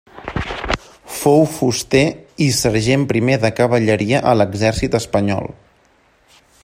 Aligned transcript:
Fou 1.17 1.43
fuster 1.57 2.01
i 2.45 2.47
sergent 2.61 3.03
primer 3.13 3.37
de 3.45 3.53
cavalleria 3.61 4.23
a 4.31 4.35
l'Exèrcit 4.41 4.99
Espanyol. 5.03 5.51